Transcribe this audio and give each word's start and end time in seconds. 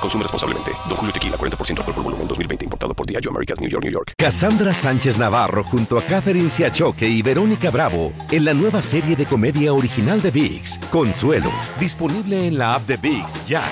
Consume 0.00 0.22
responsablemente. 0.22 0.70
Don 0.88 0.96
Julio 0.96 1.12
Tequila, 1.12 1.36
40% 1.36 1.78
alcohol 1.78 1.94
por 1.94 2.04
volumen, 2.04 2.28
2020. 2.28 2.64
Importado 2.64 2.94
por 2.94 3.06
Diageo 3.06 3.30
Americas, 3.30 3.60
New 3.60 3.68
York, 3.68 3.84
New 3.84 3.92
York. 3.92 4.12
Cassandra 4.16 4.72
Sánchez 4.72 5.18
Navarro 5.18 5.62
junto 5.64 5.98
a 5.98 6.02
Catherine 6.02 6.48
Siachoque 6.48 7.08
y 7.08 7.22
Verónica 7.22 7.70
Bravo 7.70 8.12
en 8.30 8.44
la 8.44 8.54
nueva 8.54 8.82
serie 8.82 9.16
de 9.16 9.26
comedia 9.26 9.72
original 9.72 10.20
de 10.20 10.30
VIX, 10.30 10.78
Consuelo, 10.90 11.50
disponible 11.78 12.46
en 12.46 12.58
la 12.58 12.74
app 12.74 12.86
de 12.86 12.96
VIX 12.96 13.46
ya. 13.46 13.62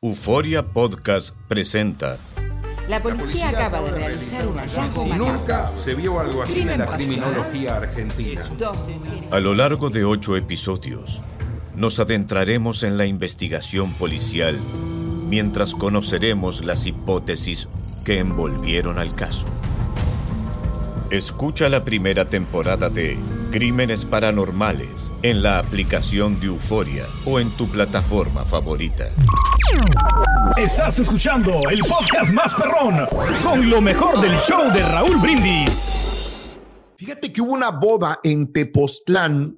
Euforia 0.00 0.64
Podcast 0.64 1.34
presenta 1.48 2.18
La 2.86 3.02
policía 3.02 3.48
acaba 3.48 3.80
de 3.80 3.90
realizar 3.90 4.46
un 4.46 4.56
hallazgo 4.56 5.02
Si 5.02 5.10
nunca 5.10 5.72
se 5.74 5.94
vio 5.94 6.20
algo 6.20 6.42
así 6.42 6.60
en 6.60 6.78
la 6.78 6.86
criminología 6.86 7.76
argentina. 7.76 8.40
A 9.30 9.40
lo 9.40 9.54
largo 9.54 9.90
de 9.90 10.04
ocho 10.04 10.36
episodios, 10.36 11.20
nos 11.74 11.98
adentraremos 11.98 12.84
en 12.84 12.96
la 12.96 13.06
investigación 13.06 13.92
policial 13.92 14.60
mientras 15.28 15.74
conoceremos 15.74 16.64
las 16.64 16.86
hipótesis 16.86 17.68
que 18.04 18.18
envolvieron 18.18 18.98
al 18.98 19.14
caso. 19.14 19.46
Escucha 21.10 21.68
la 21.68 21.84
primera 21.84 22.28
temporada 22.28 22.90
de 22.90 23.18
Crímenes 23.50 24.04
Paranormales 24.04 25.10
en 25.22 25.42
la 25.42 25.58
aplicación 25.58 26.38
de 26.38 26.46
Euforia 26.46 27.06
o 27.24 27.40
en 27.40 27.50
tu 27.50 27.66
plataforma 27.66 28.44
favorita. 28.44 29.08
Estás 30.56 30.98
escuchando 30.98 31.52
el 31.70 31.80
podcast 31.80 32.32
más 32.32 32.54
perrón 32.54 33.06
con 33.42 33.70
lo 33.70 33.80
mejor 33.80 34.20
del 34.20 34.36
show 34.40 34.70
de 34.72 34.82
Raúl 34.82 35.16
Brindis. 35.18 36.60
Fíjate 36.96 37.32
que 37.32 37.40
hubo 37.40 37.52
una 37.52 37.70
boda 37.70 38.18
en 38.22 38.52
Tepoztlán, 38.52 39.57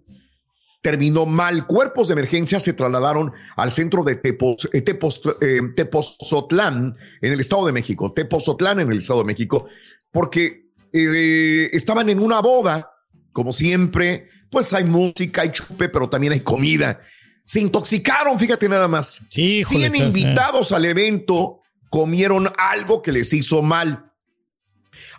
terminó 0.82 1.26
mal. 1.26 1.66
Cuerpos 1.66 2.08
de 2.08 2.12
emergencia 2.14 2.58
se 2.60 2.72
trasladaron 2.72 3.32
al 3.56 3.70
centro 3.72 4.02
de 4.02 4.16
Tepos, 4.16 4.68
eh, 4.72 4.82
Tepos- 4.84 5.36
eh, 5.40 5.60
Tepozotlán, 5.76 6.96
en 7.20 7.32
el 7.32 7.40
Estado 7.40 7.66
de 7.66 7.72
México. 7.72 8.12
Tepozotlán, 8.12 8.80
en 8.80 8.90
el 8.90 8.98
Estado 8.98 9.20
de 9.20 9.26
México, 9.26 9.66
porque 10.10 10.70
eh, 10.92 11.70
estaban 11.72 12.08
en 12.08 12.18
una 12.18 12.40
boda, 12.40 12.90
como 13.32 13.52
siempre. 13.52 14.28
Pues 14.50 14.72
hay 14.72 14.84
música, 14.84 15.42
hay 15.42 15.52
chupe, 15.52 15.88
pero 15.88 16.08
también 16.08 16.32
hay 16.32 16.40
comida. 16.40 17.00
Se 17.44 17.60
intoxicaron, 17.60 18.38
fíjate 18.38 18.68
nada 18.68 18.88
más. 18.88 19.22
Híjole, 19.32 19.90
100 19.90 19.94
estás, 19.94 20.00
eh. 20.00 20.04
invitados 20.06 20.72
al 20.72 20.84
evento 20.84 21.60
comieron 21.90 22.50
algo 22.58 23.02
que 23.02 23.12
les 23.12 23.32
hizo 23.32 23.62
mal. 23.62 24.09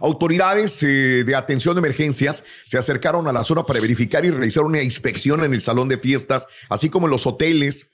Autoridades 0.01 0.81
eh, 0.83 1.23
de 1.23 1.35
atención 1.35 1.75
de 1.75 1.79
emergencias 1.79 2.43
se 2.65 2.77
acercaron 2.77 3.27
a 3.27 3.31
la 3.31 3.43
zona 3.43 3.65
para 3.65 3.79
verificar 3.79 4.25
y 4.25 4.31
realizar 4.31 4.63
una 4.63 4.81
inspección 4.81 5.43
en 5.43 5.53
el 5.53 5.61
salón 5.61 5.89
de 5.89 5.97
fiestas, 5.97 6.47
así 6.69 6.89
como 6.89 7.07
en 7.07 7.11
los 7.11 7.27
hoteles 7.27 7.89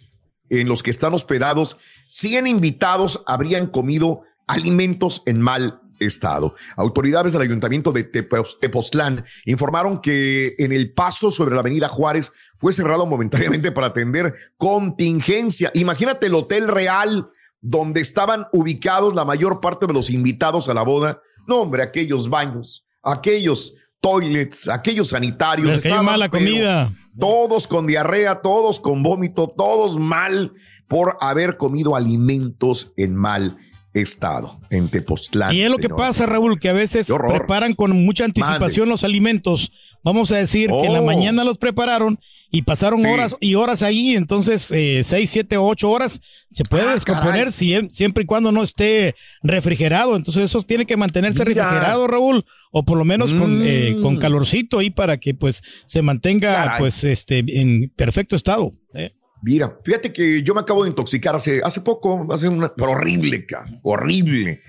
en 0.50 0.67
los 0.67 0.83
que 0.83 0.91
están 0.91 1.13
hospedados. 1.13 1.78
100 2.09 2.47
invitados 2.47 3.23
habrían 3.28 3.67
comido 3.67 4.22
alimentos 4.47 5.23
en 5.25 5.41
mal 5.41 5.81
estado. 6.00 6.55
Autoridades 6.75 7.33
del 7.33 7.41
ayuntamiento 7.41 7.91
de 7.91 8.03
Tepoztlán 8.03 9.25
informaron 9.45 10.00
que 10.00 10.55
en 10.59 10.72
el 10.72 10.94
paso 10.94 11.31
sobre 11.31 11.55
la 11.55 11.61
avenida 11.61 11.89
Juárez 11.89 12.31
fue 12.58 12.73
cerrado 12.73 13.05
momentáneamente 13.05 13.72
para 13.72 13.88
atender 13.88 14.33
contingencia. 14.58 15.72
Imagínate 15.74 16.28
el 16.28 16.35
Hotel 16.35 16.68
Real 16.68 17.29
donde 17.62 18.01
estaban 18.01 18.47
ubicados 18.53 19.16
la 19.16 19.25
mayor 19.25 19.59
parte 19.59 19.88
de 19.88 19.94
los 19.94 20.09
invitados 20.09 20.69
a 20.69 20.74
la 20.74 20.84
boda. 20.84 21.22
No, 21.47 21.62
hombre, 21.62 21.81
aquellos 21.81 22.30
baños, 22.30 22.85
aquellos 23.02 23.74
toilets, 24.02 24.68
aquellos 24.68 25.09
sanitarios. 25.09 25.78
Estaban, 25.78 26.06
mal 26.06 26.19
la 26.19 26.30
pero 26.30 26.44
comida. 26.46 26.94
Todos 27.18 27.68
con 27.68 27.88
diarrea, 27.88 28.41
todos 28.41 28.80
con 28.80 29.02
vómito, 29.02 29.47
todos 29.47 29.97
mal 29.97 30.53
por 30.88 31.18
haber 31.19 31.57
comido 31.57 31.96
alimentos 31.96 32.94
en 32.96 33.16
mal 33.16 33.57
estado 33.94 34.59
en 34.70 34.90
Tepoztlán. 34.90 35.53
Y 35.56 35.62
es 35.62 35.70
lo 35.72 35.78
que 35.78 35.90
pasa, 35.90 36.25
Raúl, 36.25 36.59
que 36.59 36.70
a 36.70 36.74
veces 36.74 37.08
preparan 37.28 37.74
con 37.74 37.92
mucha 38.06 38.25
anticipación 38.25 38.90
los 38.90 39.03
alimentos. 39.03 39.72
Vamos 40.03 40.31
a 40.31 40.38
decir 40.38 40.70
que 40.70 40.86
en 40.86 40.94
la 40.94 41.02
Oh. 41.02 41.06
mañana 41.06 41.44
los 41.44 41.58
prepararon 41.58 42.20
y 42.50 42.62
pasaron 42.62 43.02
Sí. 43.02 43.08
horas 43.08 43.36
y 43.42 43.56
horas 43.56 43.81
ahí, 43.81 44.16
entonces 44.16 44.72
eh, 44.72 45.02
seis, 45.03 45.30
siete, 45.31 45.58
ocho 45.58 45.90
horas 45.90 46.22
se 46.52 46.64
puede 46.64 46.84
Ah, 46.84 46.94
descomponer 46.94 47.50
siem- 47.50 47.90
siempre 47.90 48.24
y 48.24 48.25
cuando 48.25 48.52
no 48.53 48.64
esté 48.64 49.16
refrigerado. 49.44 50.16
Entonces 50.16 50.44
eso 50.46 50.62
tiene 50.62 50.86
que 50.86 50.96
mantenerse 50.96 51.44
Mira. 51.44 51.64
refrigerado, 51.66 52.08
Raúl, 52.08 52.46
o 52.72 52.86
por 52.86 52.98
lo 52.98 53.04
menos 53.04 53.34
con, 53.34 53.59
Mm. 53.59 53.64
eh, 53.66 53.96
con 54.02 54.16
calorcito 54.18 54.80
ahí 54.80 54.92
para 54.92 55.18
que 55.18 55.34
pues 55.34 55.62
se 55.86 56.02
mantenga 56.02 56.54
Caray. 56.56 56.80
pues 56.80 57.04
este 57.04 57.40
en 57.48 57.90
perfecto 57.96 58.36
estado. 58.38 58.72
¿eh? 58.94 59.12
Mira, 59.47 59.80
fíjate 59.84 60.12
que 60.12 60.44
yo 60.44 60.53
me 60.53 60.59
acabo 60.59 60.84
de 60.84 60.90
intoxicar 60.90 61.35
hace, 61.38 61.62
hace 61.63 61.80
poco, 61.80 62.28
hace 62.34 62.50
una, 62.50 62.74
pero 62.75 62.91
horrible, 62.91 63.46
ca, 63.46 63.63
horrible. 63.81 64.62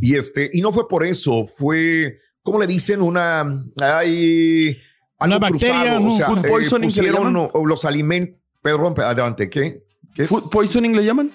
Y 0.00 0.14
este, 0.14 0.48
y 0.52 0.60
no 0.60 0.70
fue 0.70 0.86
por 0.88 1.04
eso, 1.04 1.44
fue, 1.46 2.18
¿cómo 2.42 2.60
le 2.60 2.68
dicen? 2.68 3.02
Una, 3.02 3.40
hay 3.82 4.78
Una 5.18 5.34
algo 5.36 5.40
bacteria, 5.40 5.80
cruzado, 5.80 6.00
¿no? 6.00 6.14
o 6.14 6.16
sea, 6.16 6.26
Food 6.28 6.44
eh, 6.44 6.48
poisoning, 6.48 6.90
¿se 6.92 7.02
le 7.02 7.08
pusieron 7.10 7.36
o- 7.52 7.66
los 7.66 7.84
alimentos, 7.84 8.36
perdón, 8.62 8.94
adelante, 9.00 9.50
¿qué? 9.50 9.82
¿Qué 10.14 10.22
es? 10.22 10.28
¿Food 10.30 10.48
poisoning 10.48 10.94
le 10.94 11.04
llaman? 11.04 11.32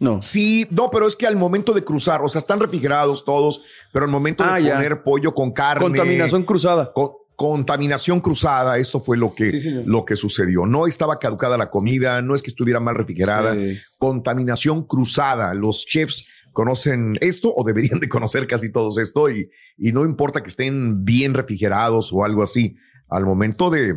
No. 0.00 0.20
Sí, 0.20 0.66
no, 0.72 0.90
pero 0.90 1.06
es 1.06 1.14
que 1.14 1.26
al 1.28 1.36
momento 1.36 1.72
de 1.72 1.84
cruzar, 1.84 2.20
o 2.22 2.28
sea, 2.28 2.40
están 2.40 2.58
refrigerados 2.58 3.24
todos, 3.24 3.62
pero 3.92 4.04
al 4.04 4.10
momento 4.10 4.42
Ah, 4.44 4.56
de 4.56 4.64
ya. 4.64 4.74
poner 4.74 5.02
pollo 5.04 5.32
con 5.32 5.52
carne. 5.52 5.82
Contaminación 5.84 6.42
cruzada. 6.42 6.92
co- 6.92 7.25
contaminación 7.36 8.20
cruzada, 8.20 8.78
esto 8.78 9.00
fue 9.00 9.16
lo 9.16 9.34
que, 9.34 9.60
Sí, 9.60 9.82
lo 9.84 10.04
que 10.04 10.16
sucedió. 10.16 10.66
No 10.66 10.86
estaba 10.86 11.18
caducada 11.18 11.58
la 11.58 11.70
comida, 11.70 12.20
no 12.22 12.34
es 12.34 12.42
que 12.42 12.50
estuviera 12.50 12.80
mal 12.80 12.94
refrigerada, 12.94 13.54
Sí. 13.54 13.78
contaminación 13.98 14.84
cruzada. 14.86 15.52
Los 15.54 15.84
chefs 15.86 16.26
conocen 16.52 17.14
esto 17.20 17.52
o 17.54 17.62
deberían 17.64 18.00
de 18.00 18.08
conocer 18.08 18.46
casi 18.46 18.72
todos 18.72 18.96
esto 18.98 19.28
y, 19.30 19.50
y 19.76 19.92
no 19.92 20.04
importa 20.06 20.42
que 20.42 20.48
estén 20.48 21.04
bien 21.04 21.34
refrigerados 21.34 22.10
o 22.12 22.24
algo 22.24 22.42
así. 22.42 22.76
Al 23.10 23.26
momento 23.26 23.68
de... 23.70 23.94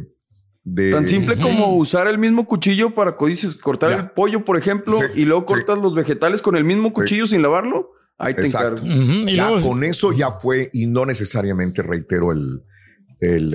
de 0.63 0.91
Tan 0.91 1.07
simple 1.07 1.37
como 1.37 1.75
usar 1.77 2.07
el 2.07 2.17
mismo 2.19 2.45
cuchillo 2.45 2.93
para 2.93 3.15
dices, 3.25 3.55
cortar 3.55 3.91
Ya. 3.91 3.97
el 3.99 4.09
pollo, 4.11 4.43
por 4.43 4.57
ejemplo, 4.57 4.97
Sí, 4.97 5.21
y 5.21 5.25
luego 5.25 5.41
sí. 5.43 5.47
cortas 5.47 5.79
los 5.79 5.95
vegetales 5.95 6.41
con 6.41 6.57
el 6.57 6.65
mismo 6.65 6.91
cuchillo 6.91 7.25
sin 7.25 7.41
lavarlo. 7.41 7.91
Ahí 8.17 8.33
te 8.33 8.47
encargo. 8.47 8.85
Ya 9.25 9.49
luego- 9.49 9.65
con 9.69 9.85
eso 9.85 10.11
ya 10.11 10.31
fue 10.31 10.69
y 10.73 10.87
no 10.87 11.05
necesariamente 11.05 11.81
reitero 11.81 12.33
el, 12.33 12.63
el, 13.19 13.53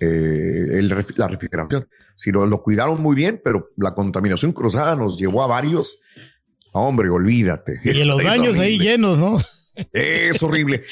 eh, 0.00 0.78
el 0.78 0.88
la 1.16 1.28
refrigeración, 1.28 1.88
sino 2.16 2.46
lo 2.46 2.62
cuidaron 2.62 3.00
muy 3.02 3.14
bien, 3.16 3.40
pero 3.44 3.70
la 3.76 3.94
contaminación 3.94 4.52
cruzada 4.52 4.96
nos 4.96 5.18
llevó 5.18 5.42
a 5.42 5.46
varios. 5.46 5.98
Hombre, 6.72 7.08
olvídate. 7.08 7.80
y 7.82 8.00
en 8.02 8.08
los 8.08 8.22
baños 8.22 8.58
ahí 8.58 8.78
llenos, 8.78 9.18
¿no? 9.18 9.38
Es 9.92 10.42
horrible. 10.42 10.82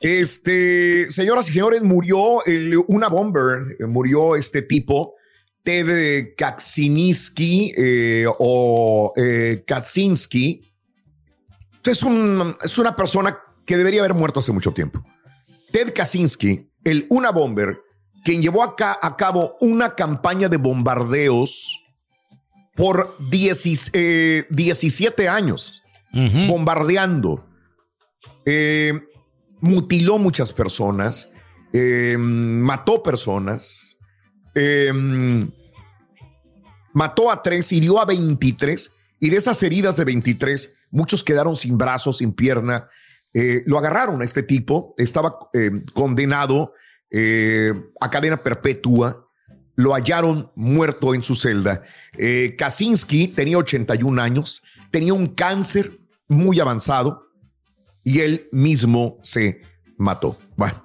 Este, 0.00 1.10
señoras 1.10 1.48
y 1.48 1.52
señores, 1.52 1.82
murió 1.82 2.44
el- 2.44 2.76
una 2.88 3.08
bomber, 3.08 3.76
eh, 3.80 3.86
murió 3.86 4.36
este 4.36 4.60
tipo, 4.62 5.14
Ted 5.62 6.34
Kaczynski 6.36 7.72
eh, 7.76 8.26
o 8.38 9.12
eh, 9.16 9.64
Kaczynski. 9.66 10.60
Es, 11.86 12.02
un- 12.02 12.54
es 12.62 12.76
una 12.78 12.94
persona 12.94 13.38
que 13.64 13.76
debería 13.78 14.00
haber 14.00 14.14
muerto 14.14 14.40
hace 14.40 14.52
mucho 14.52 14.72
tiempo. 14.72 15.02
Ted 15.72 15.92
Kaczynski, 15.94 16.70
el 16.84 17.06
una 17.10 17.30
bomber, 17.30 17.82
quien 18.24 18.42
llevó 18.42 18.62
acá 18.62 18.98
a 19.00 19.16
cabo 19.16 19.56
una 19.60 19.94
campaña 19.94 20.48
de 20.48 20.56
bombardeos 20.56 21.80
por 22.76 23.16
10 23.30 23.90
eh, 23.92 24.46
17 24.50 25.28
años 25.28 25.82
bombardeando. 26.48 27.44
Eh, 28.46 29.00
mutiló 29.60 30.18
muchas 30.18 30.52
personas, 30.52 31.28
eh, 31.72 32.16
mató 32.18 33.02
personas, 33.02 33.98
mató 36.92 37.30
a 37.30 37.42
tres, 37.42 37.72
hirió 37.72 38.00
a 38.00 38.04
23, 38.04 38.92
y 39.18 39.30
de 39.30 39.36
esas 39.38 39.62
heridas 39.62 39.96
de 39.96 40.04
23, 40.04 40.72
muchos 40.90 41.24
quedaron 41.24 41.56
sin 41.56 41.76
brazos, 41.76 42.18
sin 42.18 42.32
pierna. 42.32 42.88
Eh, 43.34 43.62
lo 43.66 43.78
agarraron 43.78 44.22
a 44.22 44.24
este 44.24 44.42
tipo, 44.42 44.94
estaba 44.96 45.36
eh, 45.52 45.70
condenado 45.92 46.72
eh, 47.10 47.72
a 48.00 48.08
cadena 48.10 48.42
perpetua, 48.42 49.28
lo 49.76 49.92
hallaron 49.92 50.52
muerto 50.54 51.14
en 51.14 51.22
su 51.22 51.34
celda. 51.34 51.82
Eh, 52.16 52.54
Kaczynski 52.56 53.28
tenía 53.28 53.58
81 53.58 54.22
años, 54.22 54.62
tenía 54.92 55.14
un 55.14 55.26
cáncer 55.26 55.98
muy 56.28 56.60
avanzado 56.60 57.28
y 58.04 58.20
él 58.20 58.48
mismo 58.52 59.18
se 59.22 59.62
mató. 59.98 60.38
Bueno, 60.56 60.84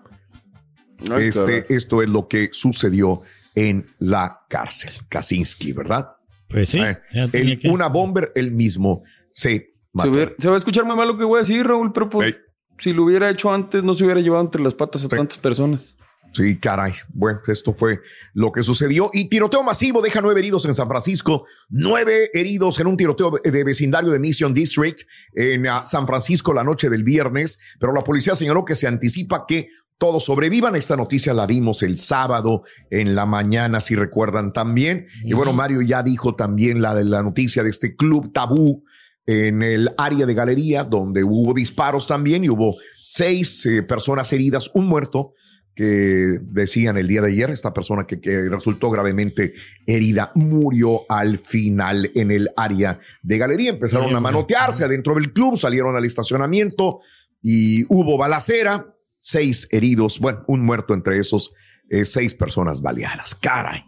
Ay, 1.12 1.28
este, 1.28 1.66
esto 1.74 2.02
es 2.02 2.10
lo 2.10 2.28
que 2.28 2.50
sucedió 2.52 3.22
en 3.56 3.86
la 4.00 4.42
cárcel. 4.50 4.92
Kaczynski, 5.08 5.72
¿verdad? 5.74 6.10
Pues 6.48 6.70
sí. 6.70 6.80
Eh, 6.80 6.98
el- 7.34 7.60
que- 7.60 7.70
Una 7.70 7.88
bomber, 7.90 8.32
él 8.36 8.52
mismo 8.52 9.04
se 9.32 9.69
Se, 10.02 10.10
ve- 10.10 10.36
se 10.38 10.48
va 10.50 10.56
a 10.56 10.58
escuchar 10.58 10.86
muy 10.86 10.96
mal 10.96 11.08
lo 11.08 11.18
que 11.18 11.24
voy 11.24 11.38
a 11.38 11.42
decir, 11.42 11.66
Raúl, 11.66 11.92
pero 11.94 12.10
pues, 12.10 12.38
si 12.78 12.94
lo 12.94 13.04
hubiera 13.04 13.30
hecho 13.30 13.52
antes, 13.52 13.84
no 13.84 13.94
se 13.94 14.04
hubiera 14.06 14.22
llevado 14.22 14.44
entre 14.44 14.62
las 14.62 14.74
patas 14.74 15.02
a 15.04 15.06
Sí. 15.06 15.10
tantas 15.16 15.38
personas. 15.38 15.96
Sí, 16.32 16.58
caray. 16.60 16.94
Bueno, 17.12 17.40
esto 17.48 17.74
fue 17.74 18.02
lo 18.36 18.52
que 18.52 18.62
sucedió. 18.62 19.10
Y 19.14 19.30
tiroteo 19.30 19.64
masivo 19.64 20.00
deja 20.00 20.22
nueve 20.22 20.40
heridos 20.42 20.64
en 20.66 20.76
San 20.76 20.88
Francisco. 20.88 21.46
Nueve 21.70 22.30
heridos 22.36 22.80
en 22.80 22.86
un 22.86 22.98
tiroteo 22.98 23.32
de 23.44 23.64
vecindario 23.64 24.12
de 24.12 24.20
Mission 24.20 24.54
District 24.54 25.00
en 25.34 25.66
ah, 25.66 25.84
San 25.86 26.06
Francisco 26.06 26.54
la 26.54 26.64
noche 26.64 26.88
del 26.88 27.04
viernes. 27.04 27.58
Pero 27.80 27.94
la 27.94 28.02
policía 28.02 28.36
señaló 28.36 28.64
que 28.64 28.76
se 28.76 28.86
anticipa 28.86 29.46
que 29.48 29.70
todos 29.98 30.24
sobrevivan. 30.26 30.76
Esta 30.76 30.96
noticia 30.96 31.34
la 31.34 31.48
dimos 31.48 31.82
el 31.82 31.98
sábado 31.98 32.62
en 32.92 33.16
la 33.16 33.26
mañana, 33.26 33.82
si 33.82 33.96
recuerdan 33.96 34.54
también. 34.54 35.08
Y 35.24 35.34
bueno, 35.34 35.52
Mario 35.52 35.82
ya 35.82 36.04
dijo 36.04 36.36
también 36.36 36.80
la 36.84 36.94
de 36.94 37.06
la 37.06 37.24
noticia 37.24 37.64
de 37.64 37.72
este 37.72 37.96
club 37.96 38.32
tabú 38.32 38.84
en 39.26 39.62
el 39.62 39.92
área 39.98 40.26
de 40.26 40.34
galería, 40.34 40.84
donde 40.84 41.24
hubo 41.24 41.54
disparos 41.54 42.08
también 42.08 42.44
y 42.44 42.50
hubo 42.50 42.76
seis 43.02 43.66
eh, 43.66 43.84
personas 43.84 44.32
heridas, 44.34 44.72
un 44.74 44.88
muerto 44.88 45.34
que 45.76 46.40
decían 46.42 46.98
el 46.98 47.08
día 47.08 47.22
de 47.22 47.30
ayer, 47.30 47.52
esta 47.52 47.74
persona 47.74 48.06
que, 48.06 48.20
que 48.20 48.50
resultó 48.50 48.90
gravemente 48.90 49.54
herida 49.88 50.32
murió 50.36 51.04
al 51.08 51.38
final 51.38 52.12
en 52.16 52.32
el 52.32 52.50
área 52.58 53.00
de 53.22 53.38
galería. 53.38 53.70
Empezaron 53.70 54.14
a 54.14 54.20
manotearse 54.20 54.84
adentro 54.84 55.16
del 55.16 55.32
club, 55.32 55.58
salieron 55.58 55.96
al 55.96 56.04
estacionamiento 56.04 57.00
y 57.42 57.86
hubo 57.88 58.18
balacera, 58.18 58.94
seis 59.20 59.70
heridos, 59.72 60.20
bueno, 60.20 60.44
un 60.48 60.66
muerto 60.66 60.94
entre 60.94 61.18
esos 61.18 61.54
eh, 61.90 62.06
seis 62.06 62.34
personas 62.34 62.82
baleadas. 62.82 63.36
Caray, 63.36 63.82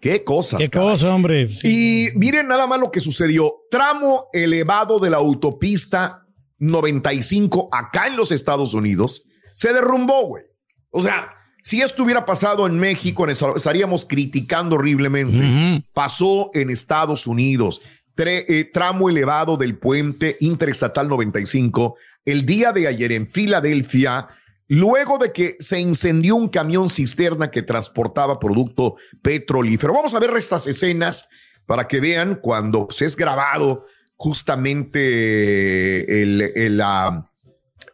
qué 0.00 0.24
cosas. 0.24 0.60
Qué 0.60 0.68
caray. 0.68 0.88
cosa, 0.90 1.14
hombre. 1.14 1.48
Sí. 1.48 2.10
Y 2.14 2.18
miren 2.18 2.48
nada 2.48 2.66
más 2.66 2.78
lo 2.80 2.90
que 2.90 3.00
sucedió. 3.00 3.52
Tramo 3.70 4.26
elevado 4.32 4.98
de 4.98 5.10
la 5.10 5.16
autopista 5.18 6.24
95 6.58 7.68
acá 7.72 8.06
en 8.06 8.16
los 8.16 8.32
Estados 8.32 8.74
Unidos 8.74 9.22
se 9.54 9.72
derrumbó, 9.72 10.26
güey. 10.26 10.44
O 10.90 11.02
sea, 11.02 11.34
si 11.62 11.80
esto 11.82 12.02
hubiera 12.04 12.24
pasado 12.24 12.66
en 12.66 12.78
México, 12.78 13.26
estaríamos 13.28 14.06
criticando 14.06 14.76
horriblemente. 14.76 15.82
Pasó 15.92 16.50
en 16.54 16.70
Estados 16.70 17.26
Unidos. 17.26 17.80
Tre- 18.16 18.44
eh, 18.48 18.64
tramo 18.72 19.08
elevado 19.10 19.56
del 19.56 19.78
puente 19.78 20.36
interestatal 20.40 21.08
95 21.08 21.96
el 22.24 22.44
día 22.44 22.72
de 22.72 22.88
ayer 22.88 23.12
en 23.12 23.26
Filadelfia, 23.28 24.28
luego 24.68 25.18
de 25.18 25.32
que 25.32 25.56
se 25.58 25.80
incendió 25.80 26.36
un 26.36 26.48
camión 26.48 26.88
cisterna 26.88 27.50
que 27.50 27.62
transportaba 27.62 28.38
producto 28.38 28.96
petrolífero. 29.22 29.94
Vamos 29.94 30.14
a 30.14 30.20
ver 30.20 30.30
estas 30.36 30.66
escenas 30.66 31.28
para 31.66 31.88
que 31.88 32.00
vean 32.00 32.36
cuando 32.36 32.86
se 32.90 33.06
es 33.06 33.16
grabado 33.16 33.86
justamente 34.16 36.22
el, 36.22 36.52
el, 36.54 36.80
ah, 36.80 37.30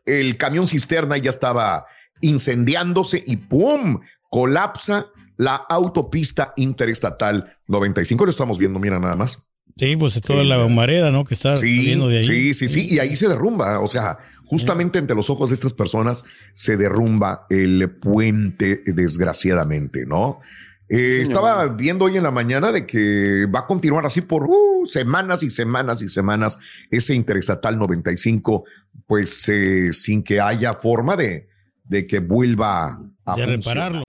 el 0.06 0.36
camión 0.36 0.66
cisterna 0.66 1.16
ya 1.18 1.30
estaba 1.30 1.86
incendiándose 2.20 3.22
y 3.24 3.36
¡pum! 3.36 4.00
colapsa 4.30 5.06
la 5.36 5.54
autopista 5.54 6.52
interestatal 6.56 7.58
95. 7.66 8.24
Lo 8.24 8.30
estamos 8.30 8.58
viendo, 8.58 8.78
mira 8.78 8.98
nada 8.98 9.16
más. 9.16 9.46
Sí, 9.76 9.96
pues 9.96 10.20
toda 10.20 10.44
la 10.44 10.64
humareda, 10.64 11.10
¿no? 11.10 11.24
Que 11.24 11.34
está 11.34 11.56
Sí, 11.56 11.76
saliendo 11.78 12.08
de 12.08 12.18
ahí. 12.18 12.24
sí, 12.24 12.54
sí, 12.54 12.68
sí. 12.68 12.86
Y 12.94 12.98
ahí 13.00 13.16
se 13.16 13.26
derrumba. 13.28 13.80
O 13.80 13.86
sea, 13.88 14.18
justamente 14.44 14.98
entre 15.00 15.16
los 15.16 15.30
ojos 15.30 15.50
de 15.50 15.54
estas 15.54 15.72
personas 15.72 16.24
se 16.54 16.76
derrumba 16.76 17.46
el 17.50 17.90
puente, 17.90 18.82
desgraciadamente, 18.86 20.06
¿no? 20.06 20.40
Eh, 20.88 21.20
estaba 21.22 21.66
viendo 21.68 22.04
hoy 22.04 22.16
en 22.18 22.22
la 22.22 22.30
mañana 22.30 22.70
de 22.70 22.86
que 22.86 23.46
va 23.46 23.60
a 23.60 23.66
continuar 23.66 24.04
así 24.06 24.20
por 24.20 24.44
uh, 24.44 24.84
semanas 24.86 25.42
y 25.42 25.50
semanas 25.50 26.02
y 26.02 26.08
semanas 26.08 26.58
ese 26.90 27.14
interestatal 27.14 27.78
95, 27.78 28.64
pues 29.06 29.48
eh, 29.48 29.92
sin 29.94 30.22
que 30.22 30.40
haya 30.40 30.74
forma 30.74 31.16
de, 31.16 31.48
de 31.84 32.06
que 32.06 32.20
vuelva 32.20 32.98
a 33.24 33.34
De 33.36 33.44
funcionar. 33.44 33.92
repararlo. 33.92 34.02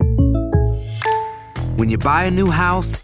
When 1.78 1.90
you 1.90 1.98
buy 1.98 2.28
a 2.28 2.32
new 2.32 2.50
house, 2.52 3.04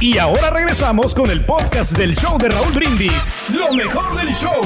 Y 0.00 0.18
ahora 0.18 0.50
regresamos 0.50 1.14
con 1.14 1.30
el 1.30 1.44
podcast 1.44 1.96
del 1.96 2.14
show 2.16 2.36
de 2.38 2.48
Raúl 2.48 2.72
Brindis. 2.74 3.30
Lo 3.48 3.72
mejor 3.72 4.16
del 4.16 4.34
show. 4.34 4.60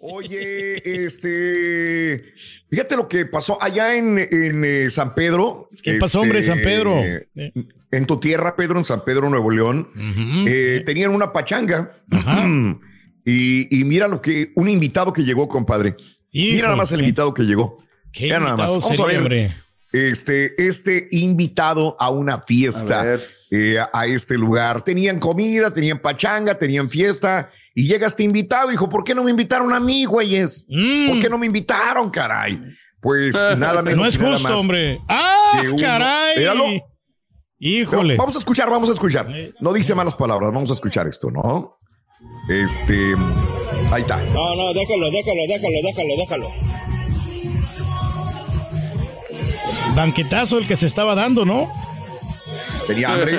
Oye, 0.00 1.04
este, 1.04 2.34
fíjate 2.70 2.96
lo 2.96 3.08
que 3.08 3.26
pasó 3.26 3.60
allá 3.62 3.96
en, 3.96 4.18
en, 4.18 4.64
eh, 4.64 4.90
San 4.90 5.14
Pedro. 5.14 5.68
¿Qué 5.82 5.94
pasó, 5.94 6.20
hombre, 6.20 6.42
San 6.42 6.58
Pedro? 6.58 6.94
eh, 6.98 7.28
En 7.90 8.06
tu 8.06 8.18
tierra, 8.20 8.54
Pedro, 8.54 8.78
en 8.78 8.84
San 8.84 9.02
Pedro, 9.04 9.28
Nuevo 9.30 9.50
León, 9.50 9.88
eh, 10.46 10.82
tenían 10.84 11.14
una 11.14 11.32
pachanga. 11.32 12.02
Y, 13.24 13.80
y 13.80 13.84
mira 13.84 14.08
lo 14.08 14.20
que, 14.22 14.52
un 14.56 14.68
invitado 14.68 15.12
que 15.12 15.22
llegó, 15.22 15.48
compadre. 15.48 15.96
mira 16.32 16.64
nada 16.64 16.76
más 16.76 16.92
el 16.92 17.00
invitado 17.00 17.32
que 17.34 17.42
llegó. 17.44 17.78
Qué 18.12 18.24
Mira 18.24 18.40
nada 18.40 18.56
más. 18.56 18.70
Vamos 18.72 19.00
a 19.00 19.06
ver. 19.06 19.18
hombre. 19.18 19.54
Este, 19.92 20.54
este 20.66 21.08
invitado 21.12 21.96
a 21.98 22.10
una 22.10 22.42
fiesta 22.42 23.00
A 23.00 23.18
eh, 23.50 23.78
a 23.92 24.06
este 24.06 24.36
lugar. 24.36 24.82
Tenían 24.82 25.18
comida, 25.18 25.72
tenían 25.72 25.98
pachanga, 26.00 26.58
tenían 26.58 26.90
fiesta. 26.90 27.50
Y 27.74 27.86
llega 27.86 28.06
este 28.06 28.24
invitado 28.24 28.68
dijo, 28.68 28.88
¿por 28.90 29.04
qué 29.04 29.14
no 29.14 29.24
me 29.24 29.30
invitaron 29.30 29.72
a 29.72 29.80
mí, 29.80 30.04
güeyes? 30.04 30.66
Mm. 30.68 31.08
¿Por 31.08 31.20
qué 31.20 31.28
no 31.28 31.38
me 31.38 31.46
invitaron, 31.46 32.10
caray? 32.10 32.60
Pues 33.00 33.34
nada 33.56 33.82
menos 33.82 33.98
No 34.00 34.06
es 34.06 34.16
justo, 34.16 34.40
más 34.40 34.52
hombre. 34.52 35.00
¡Ah, 35.08 35.62
uno- 35.64 35.76
caray! 35.80 36.82
Híjole. 37.60 38.16
Vamos 38.16 38.36
a 38.36 38.38
escuchar, 38.38 38.70
vamos 38.70 38.88
a 38.88 38.92
escuchar. 38.92 39.28
No 39.60 39.72
dice 39.72 39.94
malas 39.94 40.14
palabras, 40.14 40.52
vamos 40.52 40.70
a 40.70 40.74
escuchar 40.74 41.08
esto, 41.08 41.30
¿no? 41.30 41.78
Este, 42.48 43.14
ahí 43.92 44.02
está. 44.02 44.16
No, 44.32 44.54
no, 44.54 44.72
déjalo, 44.74 45.10
déjalo, 45.10 45.42
déjalo, 45.48 45.76
déjalo, 45.82 46.16
déjalo. 46.16 46.77
Banquetazo 49.98 50.58
el 50.58 50.68
que 50.68 50.76
se 50.76 50.86
estaba 50.86 51.16
dando, 51.16 51.44
¿no? 51.44 51.72
Tenía 52.86 53.12
hambre. 53.12 53.36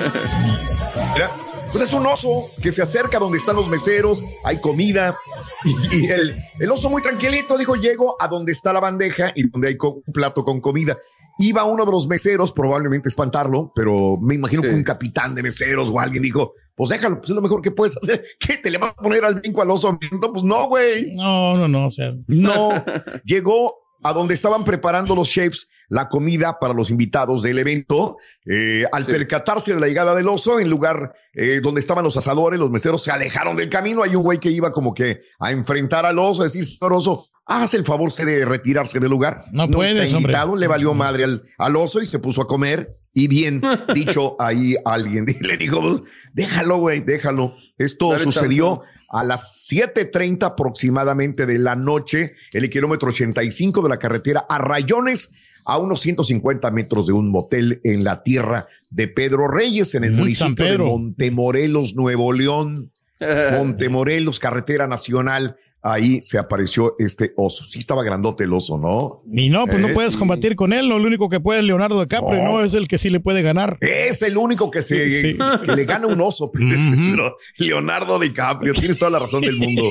Mira, 1.14 1.30
pues 1.72 1.84
es 1.84 1.92
un 1.94 2.04
oso 2.06 2.44
que 2.62 2.70
se 2.70 2.82
acerca 2.82 3.18
donde 3.18 3.38
están 3.38 3.56
los 3.56 3.66
meseros, 3.68 4.22
hay 4.44 4.60
comida. 4.60 5.16
Y, 5.64 5.96
y 5.96 6.06
el, 6.10 6.36
el 6.58 6.70
oso 6.70 6.90
muy 6.90 7.00
tranquilito 7.00 7.56
dijo, 7.56 7.76
llego 7.76 8.14
a 8.20 8.28
donde 8.28 8.52
está 8.52 8.74
la 8.74 8.80
bandeja 8.80 9.32
y 9.34 9.48
donde 9.48 9.68
hay 9.68 9.76
un 9.80 10.02
plato 10.12 10.44
con 10.44 10.60
comida. 10.60 10.98
Iba 11.38 11.64
uno 11.64 11.86
de 11.86 11.92
los 11.92 12.06
meseros, 12.06 12.52
probablemente 12.52 13.08
espantarlo, 13.08 13.72
pero 13.74 14.18
me 14.20 14.34
imagino 14.34 14.60
Sí. 14.60 14.68
que 14.68 14.74
un 14.74 14.84
capitán 14.84 15.34
de 15.34 15.42
meseros 15.42 15.88
o 15.88 15.98
alguien 15.98 16.22
dijo, 16.22 16.52
pues 16.76 16.90
déjalo, 16.90 17.16
pues 17.20 17.30
es 17.30 17.36
lo 17.36 17.40
mejor 17.40 17.62
que 17.62 17.70
puedes 17.70 17.96
hacer. 17.96 18.22
¿Qué? 18.38 18.58
¿Te 18.58 18.70
le 18.70 18.76
vas 18.76 18.90
a 18.90 19.02
poner 19.02 19.24
al 19.24 19.36
brinco 19.36 19.62
al 19.62 19.70
oso? 19.70 19.98
Pues 20.30 20.44
no, 20.44 20.68
güey. 20.68 21.14
No, 21.14 21.56
no, 21.56 21.68
no. 21.68 21.86
O 21.86 21.90
sea, 21.90 22.12
No, 22.26 22.84
llegó 23.24 23.79
a 24.02 24.12
donde 24.12 24.34
estaban 24.34 24.64
preparando 24.64 25.14
los 25.14 25.28
chefs 25.28 25.68
la 25.88 26.08
comida 26.08 26.58
para 26.60 26.72
los 26.72 26.90
invitados 26.90 27.42
del 27.42 27.58
evento. 27.58 28.16
Eh, 28.46 28.84
al 28.92 29.04
Sí. 29.04 29.12
percatarse 29.12 29.74
de 29.74 29.80
la 29.80 29.86
llegada 29.88 30.14
del 30.14 30.28
oso, 30.28 30.60
en 30.60 30.70
lugar 30.70 31.12
eh, 31.34 31.60
donde 31.62 31.80
estaban 31.80 32.04
los 32.04 32.16
asadores, 32.16 32.58
los 32.60 32.70
meseros 32.70 33.02
se 33.02 33.10
alejaron 33.10 33.56
del 33.56 33.68
camino. 33.68 34.02
Hay 34.02 34.14
un 34.16 34.22
güey 34.22 34.38
que 34.38 34.50
iba 34.50 34.72
como 34.72 34.94
que 34.94 35.20
a 35.38 35.50
enfrentar 35.50 36.06
al 36.06 36.18
oso, 36.18 36.42
a 36.42 36.44
decir, 36.44 36.64
señor 36.64 36.92
oso, 36.94 37.26
Hace 37.46 37.78
el 37.78 37.84
favor 37.84 38.06
usted 38.06 38.26
de 38.26 38.44
retirarse 38.44 39.00
del 39.00 39.10
lugar. 39.10 39.42
No 39.50 39.66
puedes, 39.68 39.94
está 40.04 40.16
hombre. 40.16 40.30
invitado, 40.30 40.54
le 40.54 40.68
valió 40.68 40.94
madre 40.94 41.24
al, 41.24 41.42
al 41.58 41.74
oso 41.74 42.00
y 42.00 42.06
se 42.06 42.20
puso 42.20 42.42
a 42.42 42.46
comer. 42.46 42.96
Y 43.12 43.26
bien 43.26 43.60
dicho 43.94 44.36
ahí 44.38 44.76
alguien 44.84 45.26
le 45.40 45.56
dijo, 45.56 46.00
déjalo, 46.32 46.76
güey, 46.76 47.00
déjalo. 47.00 47.56
Esto 47.76 48.10
Dale 48.10 48.22
sucedió 48.22 48.82
a 49.10 49.24
las 49.24 49.68
7.30 49.70 50.44
aproximadamente 50.44 51.44
de 51.44 51.58
la 51.58 51.74
noche, 51.74 52.34
en 52.52 52.64
el 52.64 52.70
kilómetro 52.70 53.08
85 53.08 53.82
de 53.82 53.88
la 53.88 53.98
carretera 53.98 54.46
a 54.48 54.58
Rayones, 54.58 55.30
a 55.64 55.78
unos 55.78 56.00
150 56.00 56.70
metros 56.70 57.06
de 57.06 57.12
un 57.12 57.30
motel 57.30 57.80
en 57.84 58.04
la 58.04 58.22
tierra 58.22 58.66
de 58.88 59.08
Pedro 59.08 59.48
Reyes, 59.48 59.94
en 59.94 60.04
el 60.04 60.12
Mm, 60.12 60.16
municipio 60.16 60.64
de. 60.64 60.86
Montemorelos, 60.86 61.94
Nuevo 61.94 62.32
León. 62.32 62.92
Montemorelos, 63.52 64.38
carretera 64.38 64.86
nacional. 64.86 65.56
Ahí 65.82 66.20
se 66.22 66.36
apareció 66.36 66.94
este 66.98 67.32
oso. 67.36 67.64
Sí 67.64 67.78
estaba 67.78 68.04
grandote 68.04 68.44
el 68.44 68.52
oso, 68.52 68.76
¿no? 68.78 69.22
Y 69.34 69.48
no, 69.48 69.64
pues 69.66 69.78
Eh, 69.78 69.80
no 69.88 69.94
puedes 69.94 70.12
sí. 70.12 70.18
combatir 70.18 70.54
con 70.54 70.74
él, 70.74 70.88
no, 70.88 70.98
lo 70.98 71.06
único 71.06 71.28
que 71.30 71.40
puede 71.40 71.60
es 71.60 71.64
Leonardo 71.64 72.00
DiCaprio, 72.02 72.42
No. 72.42 72.52
no, 72.58 72.64
es 72.64 72.74
el 72.74 72.86
que 72.86 72.98
sí 72.98 73.08
le 73.08 73.18
puede 73.20 73.40
ganar. 73.40 73.78
Es 73.80 74.20
el 74.20 74.36
único 74.36 74.70
que 74.70 74.82
se 74.82 75.08
Sí. 75.22 75.38
que 75.64 75.72
le 75.74 75.84
gana 75.86 76.06
un 76.06 76.20
oso. 76.20 76.52
Pedro. 76.52 77.36
Leonardo 77.56 78.18
DiCaprio, 78.18 78.74
tienes 78.74 78.98
toda 78.98 79.10
la 79.10 79.20
razón 79.20 79.40
del 79.40 79.56
mundo. 79.56 79.90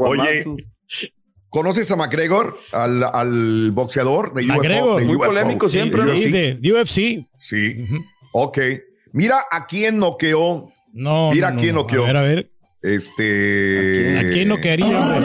Oye. 0.00 0.44
¿conoces 1.48 1.90
a 1.90 1.96
McGregor, 1.96 2.58
al, 2.72 3.02
al 3.04 3.70
boxeador 3.72 4.34
de 4.34 4.42
McGregor, 4.44 5.00
de 5.00 5.06
muy 5.06 5.16
polémico 5.16 5.68
siempre, 5.68 6.02
¿no? 6.04 6.14
Sí, 6.16 6.30
de 6.30 6.58
UFC. 6.72 7.26
Sí. 7.38 7.86
Ok. 8.32 8.58
Mira 9.12 9.44
a 9.50 9.66
quién 9.66 9.98
noqueó. 9.98 10.68
No, 10.92 11.30
Mira 11.32 11.50
no, 11.50 11.58
a 11.58 11.60
quién 11.62 11.74
no. 11.74 11.80
noqueó. 11.82 12.04
A 12.04 12.06
ver, 12.08 12.16
a 12.16 12.22
ver. 12.22 12.50
Este. 12.82 14.18
¿A 14.18 14.26
quién 14.26 14.48
no 14.48 14.56
quería, 14.60 15.00
hombre? 15.00 15.20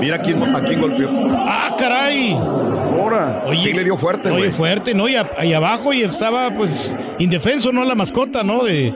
Mira 0.00 0.16
a 0.16 0.22
quién, 0.22 0.54
a 0.54 0.62
quién 0.62 0.80
golpeó. 0.80 1.08
¡Ah, 1.36 1.74
caray! 1.78 2.32
Ahora. 2.32 3.44
Oye, 3.46 3.62
Sí, 3.62 3.72
le 3.72 3.84
dio 3.84 3.96
fuerte, 3.96 4.30
Oye, 4.30 4.50
fuerte, 4.50 4.94
¿no? 4.94 5.08
Y 5.08 5.16
a- 5.16 5.30
ahí 5.36 5.52
abajo 5.54 5.92
y 5.92 6.02
estaba, 6.02 6.54
pues, 6.56 6.94
indefenso, 7.18 7.72
¿no? 7.72 7.84
La 7.84 7.94
mascota, 7.94 8.42
¿no? 8.44 8.62
De, 8.64 8.92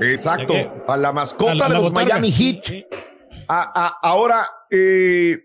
Exacto. 0.00 0.54
A 0.88 0.96
la 0.96 1.12
mascota 1.12 1.52
A 1.52 1.54
la- 1.54 1.66
a 1.66 1.68
de 1.68 1.74
los 1.74 1.82
botarga. 1.84 2.08
Miami 2.18 2.32
Heat. 2.32 2.62
Sí. 2.62 2.84
A- 3.48 3.72
a- 3.74 3.98
ahora, 4.08 4.46
eh, 4.70 5.38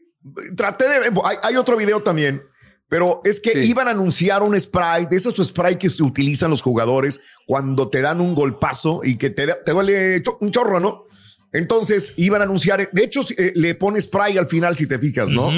traté 0.55 0.85
de. 0.87 1.11
Hay, 1.23 1.37
hay 1.43 1.55
otro 1.55 1.75
video 1.77 2.01
también. 2.01 2.41
Pero 2.87 3.21
es 3.25 3.39
que 3.41 3.51
Sí. 3.63 3.69
iban 3.69 3.87
a 3.87 3.91
anunciar 3.91 4.43
un 4.43 4.59
spray, 4.59 5.07
de 5.07 5.17
esos 5.17 5.35
spray 5.37 5.77
que 5.77 5.89
se 5.89 6.03
utilizan 6.03 6.51
los 6.51 6.61
jugadores 6.61 7.19
cuando 7.47 7.89
te 7.89 8.01
dan 8.01 8.21
un 8.21 8.35
golpazo 8.35 9.01
y 9.03 9.15
que 9.17 9.29
te, 9.31 9.47
da- 9.47 9.63
te 9.63 9.71
duele 9.71 10.21
cho- 10.23 10.37
un 10.39 10.51
chorro, 10.51 10.79
¿no? 10.79 11.03
Entonces 11.51 12.13
iban 12.17 12.41
a 12.41 12.43
anunciar, 12.43 12.89
de 12.91 13.03
hecho 13.03 13.21
eh, 13.37 13.53
le 13.55 13.75
pone 13.75 13.99
spray 14.01 14.37
al 14.37 14.47
final 14.47 14.75
si 14.75 14.87
te 14.87 14.99
fijas, 14.99 15.29
¿no? 15.29 15.49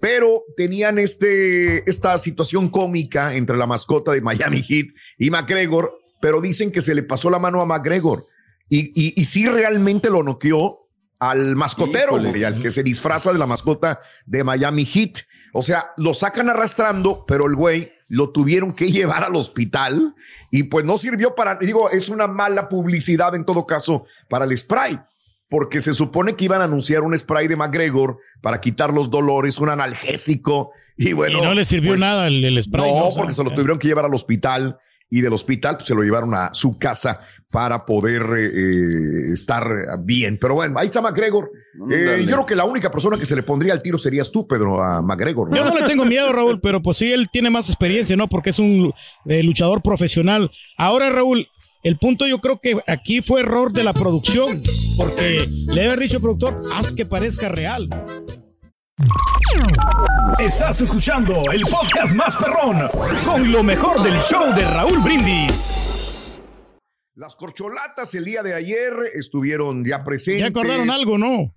Pero 0.00 0.42
tenían 0.56 0.98
este, 0.98 1.88
esta 1.88 2.16
situación 2.18 2.68
cómica 2.68 3.34
entre 3.34 3.56
la 3.56 3.66
mascota 3.66 4.12
de 4.12 4.20
Miami 4.20 4.62
Heat 4.62 4.86
y 5.18 5.30
McGregor, 5.30 5.92
pero 6.20 6.40
dicen 6.40 6.70
que 6.70 6.82
se 6.82 6.94
le 6.94 7.02
pasó 7.02 7.30
la 7.30 7.38
mano 7.38 7.60
a 7.60 7.66
McGregor 7.66 8.26
y, 8.68 8.90
y, 8.94 9.20
y 9.20 9.24
sí 9.26 9.46
realmente 9.46 10.10
lo 10.10 10.22
noqueó 10.22 10.88
al 11.18 11.54
mascotero, 11.56 12.18
güey, 12.18 12.44
al 12.44 12.60
que 12.60 12.70
se 12.70 12.82
disfraza 12.82 13.32
de 13.32 13.38
la 13.38 13.46
mascota 13.46 14.00
de 14.26 14.42
Miami 14.44 14.84
Heat. 14.84 15.20
O 15.58 15.62
sea, 15.62 15.92
lo 15.96 16.12
sacan 16.12 16.50
arrastrando, 16.50 17.24
pero 17.26 17.46
el 17.46 17.56
güey 17.56 17.90
lo 18.10 18.28
tuvieron 18.28 18.74
que 18.74 18.88
llevar 18.92 19.24
al 19.24 19.36
hospital 19.36 20.14
y 20.50 20.64
pues 20.64 20.84
no 20.84 20.98
sirvió 20.98 21.34
para, 21.34 21.54
digo, 21.54 21.88
es 21.88 22.10
una 22.10 22.26
mala 22.26 22.68
publicidad 22.68 23.34
en 23.34 23.46
todo 23.46 23.66
caso 23.66 24.04
para 24.28 24.44
el 24.44 24.56
spray, 24.56 25.00
porque 25.48 25.80
se 25.80 25.94
supone 25.94 26.36
que 26.36 26.44
iban 26.44 26.60
a 26.60 26.64
anunciar 26.64 27.04
un 27.04 27.16
spray 27.16 27.48
de 27.48 27.56
McGregor 27.56 28.18
para 28.42 28.60
quitar 28.60 28.92
los 28.92 29.10
dolores, 29.10 29.56
un 29.56 29.70
analgésico 29.70 30.72
y 30.94 31.14
bueno. 31.14 31.38
y 31.38 31.42
no 31.42 31.54
le 31.54 31.64
sirvió 31.64 31.92
pues, 31.92 32.00
nada 32.02 32.26
el, 32.26 32.44
el 32.44 32.62
spray. 32.62 32.92
no, 32.92 33.06
O 33.06 33.10
sea, 33.10 33.22
porque 33.22 33.32
se 33.32 33.42
lo 33.42 33.50
tuvieron 33.52 33.78
que 33.78 33.88
llevar 33.88 34.04
al 34.04 34.14
hospital 34.14 34.78
y 35.08 35.20
del 35.20 35.32
hospital 35.32 35.76
pues, 35.76 35.86
se 35.86 35.94
lo 35.94 36.02
llevaron 36.02 36.34
a 36.34 36.52
su 36.52 36.78
casa 36.78 37.20
para 37.50 37.86
poder 37.86 38.22
eh, 38.36 38.46
eh, 38.46 39.32
estar 39.32 39.68
bien. 40.00 40.38
Pero 40.40 40.54
bueno, 40.54 40.78
ahí 40.78 40.86
está 40.86 41.00
McGregor. 41.00 41.50
Eh, 41.90 42.20
yo 42.22 42.26
creo 42.26 42.46
que 42.46 42.56
la 42.56 42.64
única 42.64 42.90
persona 42.90 43.18
que 43.18 43.26
se 43.26 43.36
le 43.36 43.42
pondría 43.42 43.72
al 43.72 43.82
tiro 43.82 43.98
serías 43.98 44.30
tú, 44.30 44.46
Pedro, 44.46 44.82
a 44.82 45.02
McGregor. 45.02 45.50
¿no? 45.50 45.56
Yo 45.56 45.64
no 45.64 45.78
le 45.78 45.86
tengo 45.86 46.04
miedo, 46.04 46.32
Raúl, 46.32 46.60
pero 46.60 46.82
pues 46.82 46.96
sí, 46.96 47.12
él 47.12 47.28
tiene 47.30 47.50
más 47.50 47.68
experiencia, 47.68 48.16
¿no? 48.16 48.28
Porque 48.28 48.50
es 48.50 48.58
un 48.58 48.92
eh, 49.26 49.42
luchador 49.42 49.82
profesional. 49.82 50.50
Ahora, 50.76 51.10
Raúl, 51.10 51.48
el 51.82 51.98
punto 51.98 52.26
yo 52.26 52.40
creo 52.40 52.60
que 52.60 52.80
aquí 52.86 53.20
fue 53.20 53.40
error 53.40 53.72
de 53.72 53.84
la 53.84 53.94
producción, 53.94 54.62
porque 54.96 55.46
le 55.68 55.86
haber 55.86 56.00
dicho 56.00 56.16
al 56.16 56.22
productor, 56.22 56.60
haz 56.74 56.92
que 56.92 57.06
parezca 57.06 57.48
real. 57.48 57.88
Estás 60.38 60.80
escuchando 60.80 61.32
el 61.52 61.62
podcast 61.62 62.12
más 62.14 62.36
perrón 62.36 62.88
con 63.24 63.50
lo 63.50 63.62
mejor 63.62 64.02
del 64.02 64.18
show 64.20 64.54
de 64.54 64.64
Raúl 64.64 64.98
Brindis. 65.00 66.42
Las 67.14 67.36
corcholatas 67.36 68.14
el 68.14 68.24
día 68.26 68.42
de 68.42 68.52
ayer 68.52 68.92
estuvieron 69.14 69.84
ya 69.84 70.04
presentes. 70.04 70.42
Ya 70.42 70.48
acordaron 70.48 70.90
algo, 70.90 71.16
¿no? 71.16 71.54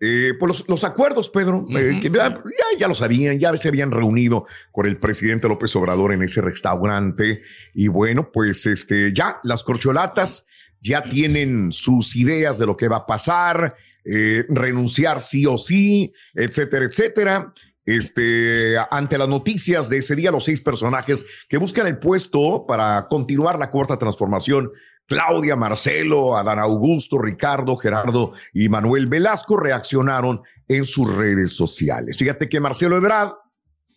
Eh, 0.00 0.32
pues 0.38 0.48
los, 0.48 0.68
los 0.68 0.84
acuerdos, 0.84 1.28
Pedro, 1.28 1.66
eh, 1.70 1.98
que 2.00 2.08
ya, 2.10 2.28
ya- 2.30 2.78
ya 2.78 2.88
lo 2.88 2.94
sabían, 2.94 3.38
ya 3.38 3.54
se 3.56 3.68
habían 3.68 3.90
reunido 3.90 4.46
con 4.72 4.86
el 4.86 4.98
presidente 4.98 5.46
López 5.48 5.74
Obrador 5.76 6.12
en 6.12 6.22
ese 6.22 6.40
restaurante. 6.40 7.42
Y 7.74 7.88
bueno, 7.88 8.30
pues 8.32 8.64
este, 8.66 9.12
ya 9.12 9.40
las 9.42 9.62
corcholatas 9.62 10.46
ya 10.80 11.02
tienen 11.02 11.72
sus 11.72 12.16
ideas 12.16 12.58
de 12.58 12.66
lo 12.66 12.76
que 12.76 12.88
va 12.88 12.96
a 12.98 13.06
pasar, 13.06 13.76
eh, 14.06 14.44
renunciar 14.50 15.20
sí 15.22 15.46
o 15.46 15.56
sí, 15.58 16.12
etcétera, 16.34 16.84
etcétera. 16.86 17.52
Este, 17.86 18.76
ante 18.90 19.18
las 19.18 19.28
noticias 19.28 19.88
de 19.88 19.98
ese 19.98 20.16
día, 20.16 20.30
los 20.30 20.44
seis 20.44 20.60
personajes 20.60 21.26
que 21.48 21.58
buscan 21.58 21.86
el 21.86 21.98
puesto 21.98 22.64
para 22.66 23.06
continuar 23.08 23.58
la 23.58 23.70
cuarta 23.70 23.98
transformación 23.98 24.70
Claudia, 25.06 25.54
Marcelo, 25.54 26.36
Adán 26.36 26.58
Augusto, 26.58 27.18
Ricardo, 27.18 27.76
Gerardo 27.76 28.32
y 28.52 28.68
Manuel 28.68 29.06
Velasco 29.06 29.56
reaccionaron 29.56 30.42
en 30.68 30.84
sus 30.84 31.14
redes 31.14 31.54
sociales. 31.54 32.16
Fíjate 32.16 32.48
que 32.48 32.60
Marcelo 32.60 32.96
Ebrard, 32.96 33.32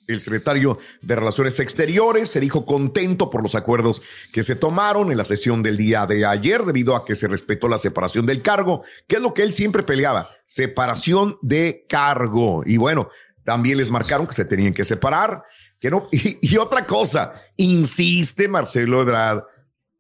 el 0.08 0.22
secretario 0.22 0.78
de 1.02 1.16
Relaciones 1.16 1.60
Exteriores, 1.60 2.30
se 2.30 2.40
dijo 2.40 2.66
contento 2.66 3.30
por 3.30 3.42
los 3.42 3.56
acuerdos 3.56 4.02
que 4.34 4.44
se 4.44 4.56
tomaron 4.56 5.12
en 5.12 5.18
la 5.18 5.26
sesión 5.26 5.64
del 5.64 5.78
día 5.78 6.06
de 6.06 6.26
ayer 6.26 6.64
debido 6.64 6.96
a 6.96 7.06
que 7.06 7.16
se 7.16 7.28
respetó 7.28 7.68
la 7.68 7.78
separación 7.78 8.26
del 8.26 8.42
cargo, 8.42 8.84
que 9.08 9.18
es 9.18 9.22
lo 9.22 9.34
que 9.34 9.44
él 9.44 9.54
siempre 9.54 9.84
peleaba, 9.84 10.30
separación 10.46 11.38
de 11.42 11.86
cargo. 11.88 12.64
Y 12.66 12.78
bueno, 12.78 13.10
también 13.48 13.78
les 13.78 13.90
marcaron 13.90 14.28
que 14.28 14.34
se 14.34 14.44
tenían 14.44 14.74
que 14.74 14.84
separar, 14.84 15.42
que 15.80 15.90
no. 15.90 16.10
Y, 16.12 16.38
y 16.42 16.58
otra 16.58 16.86
cosa, 16.86 17.34
insiste 17.56 18.50
Marcelo 18.50 19.02
Ebrard 19.02 19.44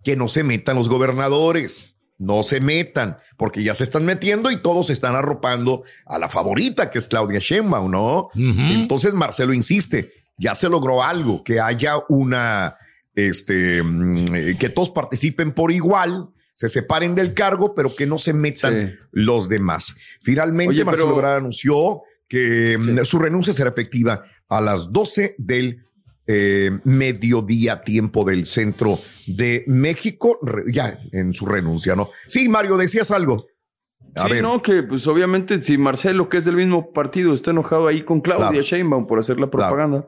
que 0.04 0.18
no 0.18 0.28
se 0.28 0.44
metan 0.44 0.76
los 0.76 0.90
gobernadores. 0.90 1.96
No 2.18 2.44
se 2.44 2.60
metan, 2.60 3.18
porque 3.38 3.64
ya 3.64 3.74
se 3.74 3.84
están 3.86 4.04
metiendo 4.04 4.52
y 4.52 4.62
todos 4.62 4.90
están 4.90 5.16
arropando 5.16 5.84
a 6.06 6.18
la 6.18 6.28
favorita, 6.28 6.90
que 6.90 6.98
es 6.98 7.08
Claudia 7.08 7.40
Sheinbaum, 7.40 7.90
¿no? 7.92 8.30
Entonces 8.36 9.14
Marcelo 9.14 9.54
insiste, 9.54 10.12
ya 10.38 10.56
se 10.56 10.68
logró 10.68 11.04
algo, 11.04 11.44
que 11.44 11.60
haya 11.62 11.94
una, 12.10 12.76
este, 13.16 13.82
mm, 13.84 14.58
que 14.58 14.70
todos 14.70 14.90
participen 14.90 15.52
por 15.54 15.72
igual, 15.72 16.30
se 16.56 16.68
separen 16.70 17.14
del 17.14 17.36
cargo, 17.36 17.76
pero 17.76 17.96
que 17.96 18.08
no 18.08 18.18
se 18.18 18.34
metan 18.34 18.74
Sí. 18.90 18.96
los 19.12 19.48
demás. 19.48 19.96
Finalmente, 20.22 20.72
Oye, 20.72 20.84
Marcelo 20.86 21.14
Ebrard 21.14 21.38
anunció 21.38 22.02
que 22.28 22.78
mm, 22.78 23.04
su 23.06 23.20
renuncia 23.20 23.54
será 23.54 23.70
efectiva 23.70 24.24
a 24.50 24.62
las 24.62 24.92
12 24.92 25.36
del 25.38 25.84
eh, 26.28 26.72
mediodía 26.84 27.82
tiempo 27.84 28.26
del 28.26 28.46
centro 28.46 29.00
de 29.28 29.64
México, 29.68 30.38
re- 30.42 30.66
ya 30.72 31.00
en 31.14 31.34
su 31.34 31.46
renuncia, 31.46 31.96
¿no? 31.96 32.10
Sí, 32.28 32.50
Mario, 32.50 32.76
decías 32.78 33.12
algo. 33.12 33.48
A 34.16 34.26
sí, 34.26 34.32
ver. 34.34 34.42
no, 34.44 34.62
que 34.62 34.84
pues 34.84 35.06
obviamente 35.08 35.62
si 35.62 35.78
Marcelo, 35.78 36.28
que 36.28 36.38
es 36.38 36.46
del 36.46 36.56
mismo 36.56 36.92
partido, 36.92 37.34
está 37.34 37.52
enojado 37.52 37.88
ahí 37.88 38.04
con 38.04 38.20
Claudia 38.22 38.50
Claro. 38.50 38.64
Sheinbaum 38.64 39.08
por 39.08 39.20
hacer 39.20 39.40
la 39.40 39.50
propaganda, 39.50 40.06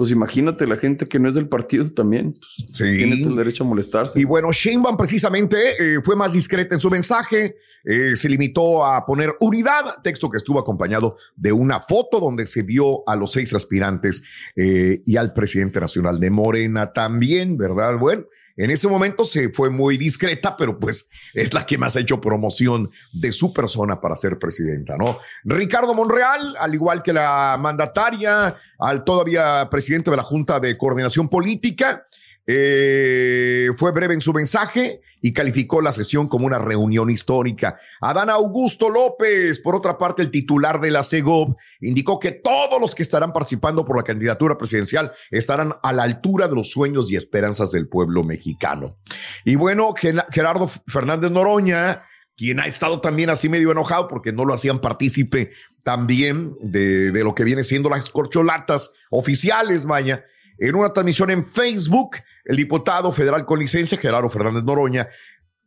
pues 0.00 0.12
imagínate 0.12 0.66
la 0.66 0.78
gente 0.78 1.06
que 1.06 1.18
no 1.18 1.28
es 1.28 1.34
del 1.34 1.46
partido 1.46 1.86
también, 1.92 2.32
pues, 2.32 2.66
Sí. 2.72 2.84
tiene 2.84 3.22
el 3.22 3.36
derecho 3.36 3.64
a 3.64 3.66
molestarse. 3.66 4.18
Y 4.18 4.24
bueno, 4.24 4.50
Sheinbaum 4.50 4.96
precisamente 4.96 5.58
eh, 5.78 6.00
fue 6.02 6.16
más 6.16 6.32
discreta 6.32 6.74
en 6.74 6.80
su 6.80 6.88
mensaje, 6.88 7.56
eh, 7.84 8.16
se 8.16 8.30
limitó 8.30 8.82
a 8.86 9.04
poner 9.04 9.34
unidad, 9.40 10.00
texto 10.02 10.30
que 10.30 10.38
estuvo 10.38 10.58
acompañado 10.58 11.18
de 11.36 11.52
una 11.52 11.80
foto 11.80 12.18
donde 12.18 12.46
se 12.46 12.62
vio 12.62 13.06
a 13.06 13.14
los 13.14 13.32
seis 13.32 13.52
aspirantes 13.52 14.22
eh, 14.56 15.02
y 15.04 15.18
al 15.18 15.34
presidente 15.34 15.78
nacional 15.80 16.18
de 16.18 16.30
Morena 16.30 16.94
también, 16.94 17.58
¿verdad? 17.58 17.98
Bueno, 17.98 18.24
en 18.56 18.70
ese 18.70 18.88
momento 18.88 19.24
se 19.24 19.50
fue 19.50 19.70
muy 19.70 19.96
discreta, 19.96 20.56
pero 20.56 20.78
pues 20.78 21.08
es 21.34 21.52
la 21.54 21.64
que 21.64 21.78
más 21.78 21.96
ha 21.96 22.00
hecho 22.00 22.20
promoción 22.20 22.90
de 23.12 23.32
su 23.32 23.52
persona 23.52 24.00
para 24.00 24.16
ser 24.16 24.38
presidenta, 24.38 24.96
¿no? 24.96 25.18
Ricardo 25.44 25.94
Monreal, 25.94 26.56
al 26.58 26.74
igual 26.74 27.02
que 27.02 27.12
la 27.12 27.56
mandataria, 27.58 28.56
al 28.78 29.04
todavía 29.04 29.68
presidente 29.70 30.10
de 30.10 30.16
la 30.16 30.22
Junta 30.22 30.60
de 30.60 30.76
Coordinación 30.76 31.28
Política, 31.28 32.06
eh, 32.52 33.70
fue 33.76 33.92
breve 33.92 34.14
en 34.14 34.20
su 34.20 34.32
mensaje 34.32 35.02
y 35.20 35.32
calificó 35.32 35.80
la 35.80 35.92
sesión 35.92 36.26
como 36.26 36.46
una 36.46 36.58
reunión 36.58 37.08
histórica. 37.08 37.78
Adán 38.00 38.28
Augusto 38.28 38.88
López, 38.88 39.60
por 39.60 39.76
otra 39.76 39.96
parte, 39.96 40.22
el 40.22 40.32
titular 40.32 40.80
de 40.80 40.90
la 40.90 41.04
CEGOP, 41.04 41.56
indicó 41.80 42.18
que 42.18 42.32
todos 42.32 42.80
los 42.80 42.96
que 42.96 43.04
estarán 43.04 43.32
participando 43.32 43.84
por 43.84 43.96
la 43.96 44.02
candidatura 44.02 44.58
presidencial 44.58 45.12
estarán 45.30 45.74
a 45.80 45.92
la 45.92 46.02
altura 46.02 46.48
de 46.48 46.56
los 46.56 46.72
sueños 46.72 47.08
y 47.12 47.16
esperanzas 47.16 47.70
del 47.70 47.88
pueblo 47.88 48.24
mexicano. 48.24 48.98
Y 49.44 49.54
bueno, 49.54 49.94
Gerardo 49.94 50.68
Fernández 50.88 51.30
Noroña, 51.30 52.02
quien 52.36 52.58
ha 52.58 52.66
estado 52.66 53.00
también 53.00 53.30
así 53.30 53.48
medio 53.48 53.70
enojado 53.70 54.08
porque 54.08 54.32
no 54.32 54.44
lo 54.44 54.54
hacían 54.54 54.80
partícipe 54.80 55.50
también 55.84 56.56
de, 56.60 57.12
de 57.12 57.22
lo 57.22 57.36
que 57.36 57.44
viene 57.44 57.62
siendo 57.62 57.90
las 57.90 58.10
corcholatas 58.10 58.90
oficiales, 59.10 59.84
vaya 59.84 60.24
en 60.60 60.76
una 60.76 60.92
transmisión 60.92 61.30
en 61.30 61.42
Facebook, 61.42 62.18
el 62.44 62.56
diputado 62.56 63.10
federal 63.12 63.46
con 63.46 63.58
licencia, 63.58 63.98
Gerardo 63.98 64.28
Fernández 64.28 64.62
Noroña, 64.62 65.08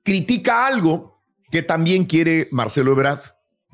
critica 0.03 0.67
algo 0.67 1.23
que 1.51 1.63
también 1.63 2.05
quiere 2.05 2.47
Marcelo 2.51 2.91
Ebrard, 2.91 3.21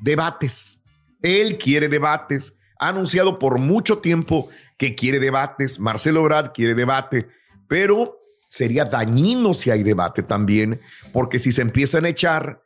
debates. 0.00 0.80
Él 1.22 1.58
quiere 1.58 1.88
debates. 1.88 2.54
Ha 2.78 2.88
anunciado 2.88 3.38
por 3.38 3.58
mucho 3.58 3.98
tiempo 3.98 4.48
que 4.78 4.94
quiere 4.94 5.18
debates. 5.18 5.78
Marcelo 5.78 6.20
Ebrard 6.20 6.52
quiere 6.52 6.74
debate, 6.74 7.28
pero 7.68 8.18
sería 8.48 8.86
dañino 8.86 9.52
si 9.52 9.70
hay 9.70 9.82
debate 9.82 10.22
también, 10.22 10.80
porque 11.12 11.38
si 11.38 11.52
se 11.52 11.62
empiezan 11.62 12.06
a 12.06 12.08
echar, 12.08 12.62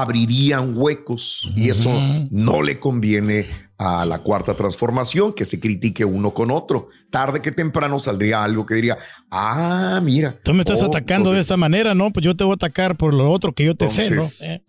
abrirían 0.00 0.76
huecos 0.76 1.50
y 1.56 1.70
eso 1.70 1.90
no 2.30 2.62
le 2.62 2.78
conviene 2.78 3.46
a 3.78 4.04
la 4.04 4.18
cuarta 4.18 4.56
transformación, 4.56 5.32
que 5.32 5.44
se 5.44 5.60
critique 5.60 6.04
uno 6.04 6.34
con 6.34 6.50
otro. 6.50 6.88
Tarde 7.10 7.40
que 7.40 7.52
temprano 7.52 8.00
saldría 8.00 8.42
algo 8.42 8.66
que 8.66 8.74
diría, 8.74 8.98
ah, 9.30 10.00
mira. 10.02 10.36
Tú 10.42 10.52
me 10.52 10.60
estás 10.60 10.82
oh, 10.82 10.86
atacando 10.86 11.32
de 11.32 11.40
esta 11.40 11.56
manera, 11.56 11.94
¿no? 11.94 12.12
Pues 12.12 12.24
yo 12.24 12.36
te 12.36 12.42
voy 12.42 12.52
a 12.52 12.54
atacar 12.54 12.96
por 12.96 13.14
lo 13.14 13.30
otro 13.30 13.52
que 13.52 13.64
yo 13.64 13.76
te 13.76 13.88
sé, 13.88 14.10
¿no? 14.10 14.22
Eh. 14.42 14.62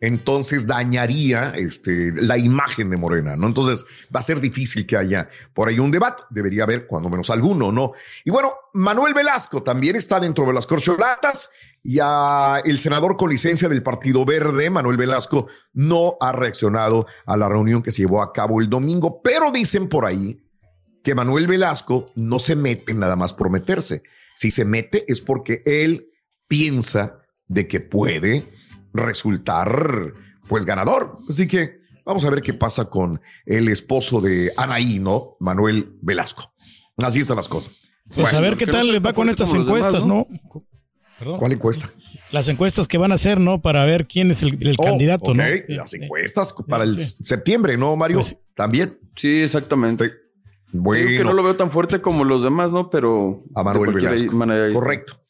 Entonces 0.00 0.66
dañaría 0.66 1.52
este, 1.56 2.12
la 2.12 2.36
imagen 2.36 2.90
de 2.90 2.96
Morena, 2.96 3.36
¿no? 3.36 3.46
Entonces 3.46 3.86
va 4.14 4.20
a 4.20 4.22
ser 4.22 4.40
difícil 4.40 4.84
que 4.84 4.96
haya 4.96 5.28
por 5.54 5.68
ahí 5.68 5.78
un 5.78 5.90
debate. 5.90 6.24
Debería 6.28 6.64
haber 6.64 6.86
cuando 6.86 7.08
menos 7.08 7.30
alguno, 7.30 7.72
¿no? 7.72 7.92
Y 8.24 8.30
bueno, 8.30 8.52
Manuel 8.74 9.14
Velasco 9.14 9.62
también 9.62 9.96
está 9.96 10.20
dentro 10.20 10.44
de 10.44 10.52
las 10.52 10.66
corcholatas 10.66 11.48
y 11.86 11.98
a 12.00 12.62
el 12.64 12.78
senador 12.78 13.18
con 13.18 13.28
licencia 13.28 13.68
del 13.68 13.82
Partido 13.82 14.24
Verde, 14.24 14.70
Manuel 14.70 14.96
Velasco, 14.96 15.48
no 15.74 16.16
ha 16.18 16.32
reaccionado 16.32 17.06
a 17.26 17.36
la 17.36 17.46
reunión 17.46 17.82
que 17.82 17.92
se 17.92 18.02
llevó 18.02 18.22
a 18.22 18.32
cabo 18.32 18.60
el 18.62 18.70
domingo, 18.70 19.20
pero 19.22 19.52
dicen 19.52 19.90
por 19.90 20.06
ahí 20.06 20.42
que 21.02 21.14
Manuel 21.14 21.46
Velasco 21.46 22.06
no 22.14 22.38
se 22.38 22.56
mete 22.56 22.94
nada 22.94 23.16
más 23.16 23.34
por 23.34 23.50
meterse. 23.50 24.02
Si 24.34 24.50
se 24.50 24.64
mete 24.64 25.04
es 25.12 25.20
porque 25.20 25.62
él 25.66 26.08
piensa 26.48 27.18
de 27.48 27.68
que 27.68 27.80
puede 27.80 28.50
resultar 28.94 30.14
pues 30.48 30.64
ganador. 30.64 31.18
Así 31.28 31.46
que 31.46 31.80
vamos 32.06 32.24
a 32.24 32.30
ver 32.30 32.40
qué 32.40 32.54
pasa 32.54 32.86
con 32.86 33.20
el 33.44 33.68
esposo 33.68 34.22
de 34.22 34.54
Anaí, 34.56 35.00
¿no? 35.00 35.36
Manuel 35.38 35.98
Velasco. 36.00 36.54
Así 36.96 37.20
están 37.20 37.36
las 37.36 37.48
cosas. 37.48 37.82
Pues 38.14 38.32
a 38.32 38.40
ver 38.40 38.56
qué 38.56 38.66
tal 38.66 38.90
les 38.90 39.04
va 39.04 39.12
con 39.12 39.28
estas 39.28 39.52
encuestas, 39.52 40.06
¿no? 40.06 40.26
¿Cuál 41.38 41.52
encuesta? 41.52 41.90
Las 42.30 42.48
encuestas 42.48 42.88
que 42.88 42.98
van 42.98 43.12
a 43.12 43.16
hacer, 43.16 43.40
¿no? 43.40 43.60
Para 43.60 43.84
ver 43.84 44.06
quién 44.06 44.30
es 44.30 44.42
el, 44.42 44.58
Oh, 44.78 44.84
candidato, 44.84 45.34
¿no? 45.34 45.42
Las 45.68 45.94
encuestas 45.94 46.54
para 46.68 46.84
el 46.84 47.00
septiembre, 47.00 47.76
¿no, 47.76 47.96
Mario? 47.96 48.18
Pues 48.18 48.36
También. 48.54 48.98
Sí, 49.16 49.42
exactamente. 49.42 50.12
Bueno. 50.72 51.08
Digo 51.08 51.22
que 51.22 51.24
no 51.24 51.32
lo 51.32 51.42
veo 51.42 51.56
tan 51.56 51.70
fuerte 51.70 52.00
como 52.00 52.24
los 52.24 52.42
demás, 52.42 52.72
¿no? 52.72 52.90
Pero. 52.90 53.38
A 53.54 53.62
Manuel 53.62 53.94
Velasco. 53.94 54.36
Correcto. 54.74 55.20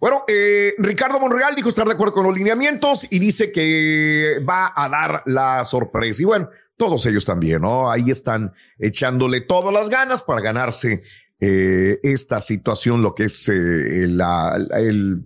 Bueno, 0.00 0.22
eh, 0.28 0.74
Ricardo 0.78 1.18
Monreal 1.18 1.56
dijo 1.56 1.68
estar 1.68 1.86
de 1.86 1.94
acuerdo 1.94 2.14
con 2.14 2.24
los 2.24 2.34
lineamientos 2.34 3.06
y 3.10 3.18
dice 3.18 3.50
que 3.50 4.36
va 4.48 4.72
a 4.74 4.88
dar 4.88 5.22
la 5.26 5.64
sorpresa. 5.64 6.22
Y 6.22 6.24
bueno, 6.24 6.48
todos 6.76 7.04
ellos 7.06 7.24
también, 7.24 7.62
¿no? 7.62 7.90
Ahí 7.90 8.10
están 8.10 8.52
echándole 8.78 9.40
todas 9.40 9.74
las 9.74 9.90
ganas 9.90 10.22
para 10.22 10.40
ganarse 10.40 11.02
eh, 11.40 11.98
esta 12.02 12.40
situación, 12.40 13.02
lo 13.02 13.14
que 13.14 13.24
es 13.24 13.48
eh, 13.48 14.06
la- 14.08 14.56
el, 14.76 15.24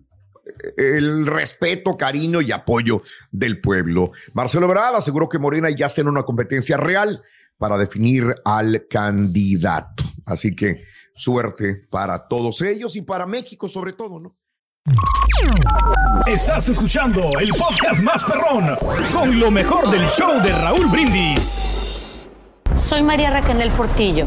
el 0.77 1.27
respeto, 1.27 1.96
cariño 1.96 2.40
y 2.40 2.53
apoyo 2.53 3.01
del 3.31 3.61
pueblo. 3.61 4.12
Marcelo 4.35 4.66
Ebrard 4.66 4.96
aseguró 4.96 5.29
que 5.29 5.38
Morena 5.38 5.70
ya 5.70 5.87
está 5.87 6.01
en 6.03 6.09
una 6.09 6.22
competencia 6.22 6.77
real 6.77 7.22
para 7.59 7.79
definir 7.79 8.35
al 8.44 8.87
candidato. 8.88 10.05
Así 10.27 10.55
que 10.55 10.85
suerte 11.14 11.87
para 11.90 12.27
todos 12.29 12.61
ellos 12.62 12.96
y 12.96 13.03
para 13.03 13.27
México 13.27 13.68
sobre 13.68 13.92
todo, 13.92 14.20
¿no? 14.20 14.37
Estás 16.27 16.68
escuchando 16.68 17.20
el 17.40 17.51
podcast 17.51 18.03
más 18.03 18.25
perrón 18.25 18.77
con 19.12 19.38
lo 19.38 19.51
mejor 19.51 19.90
del 19.90 20.07
show 20.09 20.42
de 20.42 20.53
Raúl 20.53 20.87
Brindis. 20.88 22.29
Soy 22.75 23.03
María 23.03 23.31
Raquel 23.31 23.70
Portillo. 23.72 24.27